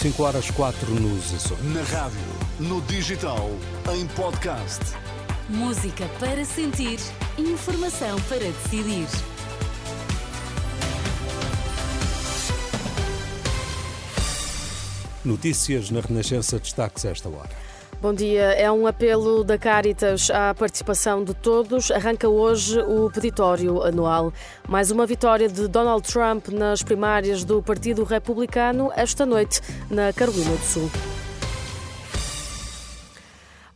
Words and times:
5 0.00 0.22
horas 0.22 0.50
4 0.52 0.94
nos 0.94 1.34
Açores. 1.34 1.62
Na 1.62 1.82
rádio, 1.82 2.18
no 2.58 2.80
digital, 2.80 3.50
em 3.94 4.06
podcast. 4.06 4.80
Música 5.46 6.08
para 6.18 6.42
sentir, 6.42 6.98
informação 7.36 8.18
para 8.22 8.38
decidir. 8.38 9.06
Notícias 15.22 15.90
na 15.90 16.00
Renascença 16.00 16.58
destaques 16.58 17.04
esta 17.04 17.28
hora. 17.28 17.50
Bom 18.00 18.14
dia. 18.14 18.54
É 18.54 18.72
um 18.72 18.86
apelo 18.86 19.44
da 19.44 19.58
Caritas 19.58 20.30
à 20.30 20.54
participação 20.54 21.22
de 21.22 21.34
todos. 21.34 21.90
Arranca 21.90 22.30
hoje 22.30 22.80
o 22.80 23.10
peditório 23.10 23.82
anual. 23.82 24.32
Mais 24.66 24.90
uma 24.90 25.04
vitória 25.04 25.46
de 25.46 25.68
Donald 25.68 26.10
Trump 26.10 26.48
nas 26.48 26.82
primárias 26.82 27.44
do 27.44 27.62
Partido 27.62 28.02
Republicano 28.02 28.90
esta 28.96 29.26
noite 29.26 29.60
na 29.90 30.14
Carolina 30.14 30.50
do 30.50 30.64
Sul. 30.64 30.90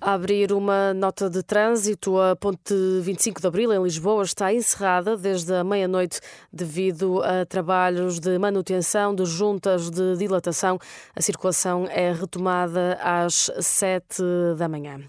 A 0.07 0.13
abrir 0.13 0.53
uma 0.53 0.93
nota 0.93 1.31
de 1.31 1.43
trânsito, 1.43 2.21
a 2.21 2.37
ponte 2.37 2.75
25 3.01 3.41
de 3.41 3.47
Abril 3.47 3.73
em 3.73 3.83
Lisboa 3.83 4.23
está 4.23 4.53
encerrada 4.53 5.17
desde 5.17 5.55
a 5.55 5.65
meia-noite 5.65 6.21
devido 6.53 7.23
a 7.23 7.47
trabalhos 7.47 8.21
de 8.21 8.39
manutenção 8.39 9.15
de 9.15 9.25
juntas 9.25 9.89
de 9.89 10.15
dilatação. 10.19 10.79
A 11.17 11.23
circulação 11.23 11.87
é 11.89 12.13
retomada 12.13 12.99
às 13.03 13.51
7 13.59 14.23
da 14.59 14.69
manhã. 14.69 15.01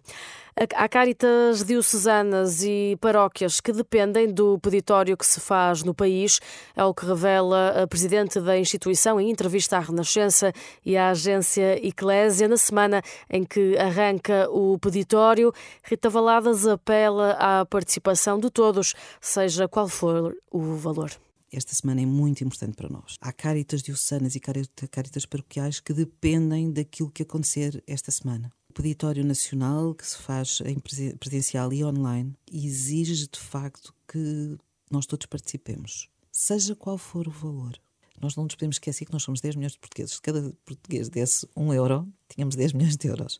Há 0.57 0.87
Cáritas 0.87 1.65
diocesanas 1.65 2.63
e 2.63 2.97
paróquias 3.01 3.59
que 3.59 3.73
dependem 3.73 4.33
do 4.33 4.57
peditório 4.57 5.17
que 5.17 5.25
se 5.25 5.41
faz 5.41 5.83
no 5.83 5.93
país, 5.93 6.39
é 6.73 6.81
o 6.85 6.93
que 6.93 7.05
revela 7.05 7.83
a 7.83 7.85
presidente 7.85 8.39
da 8.39 8.57
instituição 8.57 9.19
em 9.19 9.29
entrevista 9.29 9.75
à 9.75 9.81
Renascença 9.81 10.53
e 10.85 10.95
à 10.95 11.09
agência 11.09 11.85
Eclésia 11.85 12.47
na 12.47 12.55
semana 12.55 13.01
em 13.29 13.43
que 13.43 13.77
arranca 13.77 14.49
o 14.49 14.79
peditório. 14.79 15.51
Rita 15.83 16.09
Valadas 16.09 16.65
apela 16.65 17.31
à 17.31 17.65
participação 17.65 18.39
de 18.39 18.49
todos, 18.49 18.95
seja 19.19 19.67
qual 19.67 19.89
for 19.89 20.37
o 20.49 20.75
valor 20.75 21.11
esta 21.51 21.73
semana 21.73 22.01
é 22.01 22.05
muito 22.05 22.43
importante 22.43 22.75
para 22.75 22.89
nós. 22.89 23.15
Há 23.21 23.31
cáritas 23.31 23.81
diocesanas 23.81 24.35
e 24.35 24.41
cáritas 24.41 25.25
paroquiais 25.25 25.79
que 25.79 25.93
dependem 25.93 26.69
daquilo 26.69 27.09
que 27.09 27.23
acontecer 27.23 27.81
esta 27.87 28.11
semana 28.11 28.51
peditório 28.75 29.23
nacional 29.23 29.95
que 29.95 30.05
se 30.05 30.17
faz 30.17 30.61
em 30.65 30.77
presencial 31.17 31.71
e 31.71 31.83
online 31.83 32.35
exige 32.51 33.27
de 33.27 33.39
facto 33.39 33.95
que 34.05 34.57
nós 34.91 35.05
todos 35.05 35.25
participemos, 35.25 36.09
seja 36.31 36.75
qual 36.75 36.97
for 36.97 37.27
o 37.27 37.31
valor. 37.31 37.79
Nós 38.21 38.35
não 38.35 38.43
nos 38.43 38.55
podemos 38.55 38.75
esquecer 38.75 39.05
que 39.05 39.13
nós 39.13 39.23
somos 39.23 39.41
10 39.41 39.55
milhões 39.55 39.71
de 39.73 39.79
portugueses. 39.79 40.15
Se 40.15 40.21
cada 40.21 40.53
português 40.65 41.09
desse 41.09 41.47
um 41.55 41.73
euro, 41.73 42.07
tínhamos 42.29 42.55
10 42.55 42.73
milhões 42.73 42.97
de 42.97 43.07
euros. 43.07 43.39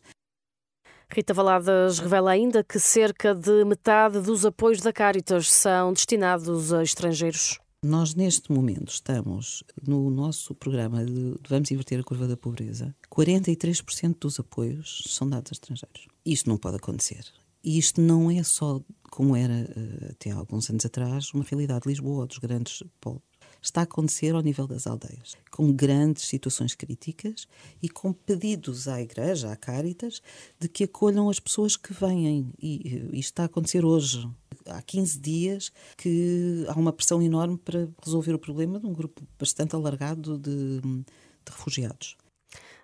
Rita 1.08 1.32
Valadas 1.32 1.98
revela 1.98 2.30
ainda 2.30 2.64
que 2.64 2.80
cerca 2.80 3.34
de 3.34 3.64
metade 3.64 4.20
dos 4.20 4.44
apoios 4.44 4.80
da 4.80 4.92
Caritas 4.92 5.52
são 5.52 5.92
destinados 5.92 6.72
a 6.72 6.82
estrangeiros. 6.82 7.58
Nós, 7.86 8.16
neste 8.16 8.50
momento, 8.50 8.88
estamos 8.88 9.62
no 9.80 10.10
nosso 10.10 10.56
programa 10.56 11.04
de 11.04 11.36
Vamos 11.48 11.70
Inverter 11.70 12.00
a 12.00 12.02
Curva 12.02 12.26
da 12.26 12.36
Pobreza. 12.36 12.92
43% 13.08 14.16
dos 14.18 14.40
apoios 14.40 15.04
são 15.06 15.28
dados 15.30 15.52
a 15.52 15.54
estrangeiros. 15.54 16.08
Isto 16.24 16.48
não 16.48 16.56
pode 16.56 16.78
acontecer. 16.78 17.24
E 17.62 17.78
isto 17.78 18.00
não 18.00 18.28
é 18.28 18.42
só, 18.42 18.80
como 19.08 19.36
era 19.36 19.70
uh, 19.70 20.10
até 20.10 20.32
alguns 20.32 20.68
anos 20.68 20.84
atrás, 20.84 21.32
uma 21.32 21.44
realidade 21.44 21.82
de 21.82 21.90
Lisboa 21.90 22.22
ou 22.22 22.26
dos 22.26 22.38
grandes 22.38 22.82
polos 23.00 23.22
está 23.62 23.82
a 23.82 23.84
acontecer 23.84 24.34
ao 24.34 24.42
nível 24.42 24.66
das 24.66 24.88
aldeias, 24.88 25.36
com 25.52 25.72
grandes 25.72 26.24
situações 26.24 26.74
críticas 26.74 27.46
e 27.80 27.88
com 27.88 28.12
pedidos 28.12 28.88
à 28.88 29.00
Igreja, 29.00 29.52
à 29.52 29.56
Caritas, 29.56 30.20
de 30.58 30.68
que 30.68 30.84
acolham 30.84 31.30
as 31.30 31.38
pessoas 31.38 31.76
que 31.76 31.92
vêm. 31.92 32.52
E 32.60 32.96
isto 33.12 33.30
está 33.30 33.42
a 33.44 33.46
acontecer 33.46 33.84
hoje. 33.84 34.28
Há 34.68 34.82
15 34.82 35.18
dias 35.18 35.72
que 35.96 36.64
há 36.68 36.74
uma 36.78 36.92
pressão 36.92 37.22
enorme 37.22 37.56
para 37.58 37.88
resolver 38.04 38.34
o 38.34 38.38
problema 38.38 38.78
de 38.80 38.86
um 38.86 38.92
grupo 38.92 39.22
bastante 39.38 39.74
alargado 39.74 40.38
de, 40.38 40.80
de 40.80 41.04
refugiados. 41.50 42.16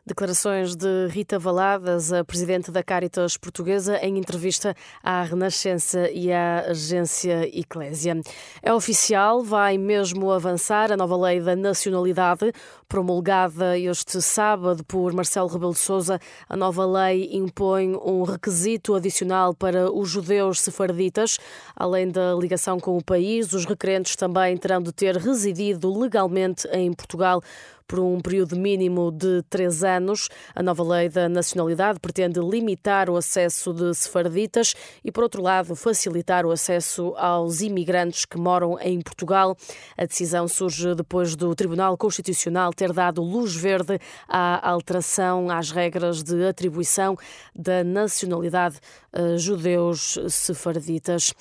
Declarações 0.05 0.75
de 0.75 1.07
Rita 1.11 1.39
Valadas, 1.39 2.13
a 2.13 2.25
presidente 2.25 2.73
da 2.73 2.83
Caritas 2.83 3.37
Portuguesa, 3.37 3.99
em 3.99 4.19
entrevista 4.19 4.75
à 5.01 5.23
Renascença 5.23 6.11
e 6.11 6.33
à 6.33 6.65
agência 6.71 7.49
Eclésia. 7.57 8.21
É 8.61 8.75
oficial, 8.75 9.45
vai 9.45 9.79
mesmo 9.79 10.33
avançar 10.33 10.91
a 10.91 10.97
nova 10.97 11.17
lei 11.17 11.41
da 11.41 11.55
nacionalidade, 11.55 12.53
promulgada 12.89 13.79
este 13.79 14.21
sábado 14.21 14.83
por 14.83 15.13
Marcelo 15.13 15.47
Rebelo 15.47 15.73
de 15.73 15.79
Sousa. 15.79 16.19
A 16.49 16.57
nova 16.57 16.85
lei 16.85 17.29
impõe 17.33 17.95
um 17.95 18.25
requisito 18.25 18.97
adicional 18.97 19.55
para 19.55 19.89
os 19.89 20.11
judeus 20.11 20.61
sefarditas. 20.63 21.39
Além 21.77 22.11
da 22.11 22.35
ligação 22.35 22.81
com 22.81 22.97
o 22.97 23.05
país, 23.05 23.53
os 23.53 23.65
requerentes 23.65 24.17
também 24.17 24.57
terão 24.57 24.83
de 24.83 24.91
ter 24.91 25.17
residido 25.17 25.97
legalmente 25.97 26.67
em 26.73 26.93
Portugal 26.93 27.41
por 27.87 28.01
um 28.01 28.21
período 28.21 28.57
mínimo 28.57 29.11
de 29.11 29.43
três 29.51 29.85
anos. 29.85 30.29
A 30.55 30.63
nova 30.63 30.83
lei 30.83 31.09
da 31.09 31.29
nacionalidade 31.29 32.01
pretende 32.01 32.41
limitar 32.41 33.09
o 33.11 33.17
acesso 33.17 33.73
de 33.73 33.95
sefarditas 33.95 34.75
e, 35.05 35.11
por 35.11 35.23
outro 35.23 35.43
lado, 35.43 35.75
facilitar 35.75 36.47
o 36.47 36.51
acesso 36.51 37.15
aos 37.17 37.61
imigrantes 37.61 38.25
que 38.25 38.39
moram 38.39 38.79
em 38.81 39.01
Portugal. 39.01 39.57
A 39.97 40.05
decisão 40.05 40.49
surge 40.49 40.95
depois 40.95 41.37
do 41.37 41.55
Tribunal 41.55 41.97
Constitucional 41.97 42.73
ter 42.73 42.93
dado 42.93 43.23
luz 43.23 43.55
verde 43.55 43.99
à 44.29 44.69
alteração 44.69 45.51
às 45.51 45.71
regras 45.71 46.23
de 46.23 46.47
atribuição 46.47 47.17
da 47.55 47.85
nacionalidade 47.85 48.79
a 49.13 49.37
judeus 49.37 50.19
sefarditas. 50.29 51.35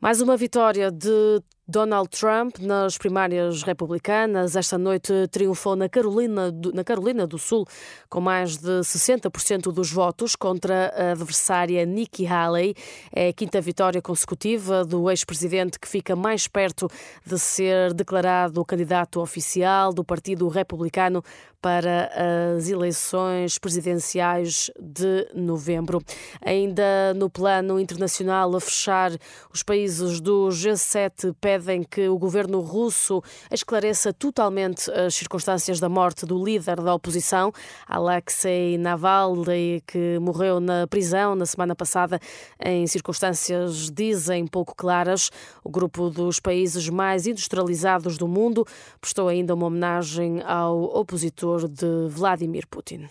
Mais 0.00 0.20
uma 0.20 0.36
vitória 0.36 0.90
de 0.90 1.40
Donald 1.68 2.08
Trump 2.10 2.58
nas 2.60 2.96
primárias 2.96 3.62
republicanas. 3.64 4.54
Esta 4.54 4.78
noite 4.78 5.12
triunfou 5.32 5.74
na 5.74 5.88
Carolina, 5.88 6.52
do, 6.52 6.72
na 6.72 6.84
Carolina 6.84 7.26
do 7.26 7.38
Sul 7.38 7.66
com 8.08 8.20
mais 8.20 8.56
de 8.56 8.80
60% 8.82 9.72
dos 9.72 9.90
votos 9.90 10.36
contra 10.36 10.92
a 10.96 11.10
adversária 11.10 11.84
Nikki 11.84 12.24
Haley. 12.24 12.74
É 13.12 13.28
a 13.28 13.32
quinta 13.32 13.60
vitória 13.60 14.00
consecutiva 14.00 14.84
do 14.84 15.10
ex-presidente 15.10 15.80
que 15.80 15.88
fica 15.88 16.14
mais 16.14 16.46
perto 16.46 16.88
de 17.24 17.36
ser 17.36 17.92
declarado 17.92 18.64
candidato 18.64 19.20
oficial 19.20 19.92
do 19.92 20.04
Partido 20.04 20.46
Republicano 20.46 21.22
para 21.60 22.10
as 22.56 22.68
eleições 22.68 23.58
presidenciais 23.58 24.70
de 24.78 25.28
novembro. 25.34 26.00
Ainda 26.40 27.12
no 27.14 27.28
plano 27.28 27.80
internacional, 27.80 28.54
a 28.54 28.60
fechar, 28.60 29.10
os 29.52 29.64
países 29.64 30.20
do 30.20 30.48
G7 30.48 31.34
pedem 31.56 31.82
que 31.82 32.08
o 32.08 32.18
governo 32.18 32.60
russo 32.60 33.22
esclareça 33.50 34.12
totalmente 34.12 34.90
as 34.90 35.14
circunstâncias 35.14 35.80
da 35.80 35.88
morte 35.88 36.26
do 36.26 36.42
líder 36.42 36.76
da 36.82 36.94
oposição, 36.94 37.50
Alexei 37.86 38.76
Navalny, 38.76 39.82
que 39.86 40.18
morreu 40.18 40.60
na 40.60 40.86
prisão 40.86 41.34
na 41.34 41.46
semana 41.46 41.74
passada 41.74 42.20
em 42.62 42.86
circunstâncias, 42.86 43.90
dizem, 43.90 44.46
pouco 44.46 44.74
claras. 44.76 45.30
O 45.64 45.70
grupo 45.70 46.10
dos 46.10 46.38
países 46.40 46.88
mais 46.90 47.26
industrializados 47.26 48.18
do 48.18 48.28
mundo 48.28 48.66
prestou 49.00 49.28
ainda 49.28 49.54
uma 49.54 49.66
homenagem 49.66 50.42
ao 50.42 50.82
opositor 50.82 51.68
de 51.68 52.08
Vladimir 52.08 52.66
Putin. 52.66 53.08